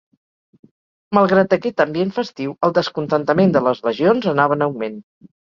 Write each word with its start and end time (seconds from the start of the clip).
Malgrat 1.17 1.53
aquest 1.57 1.83
ambient 1.85 2.15
festiu, 2.17 2.55
el 2.69 2.75
descontentament 2.79 3.55
de 3.59 3.63
les 3.69 3.85
legions 3.91 4.29
anava 4.37 4.59
en 4.61 4.71
augment. 4.71 4.99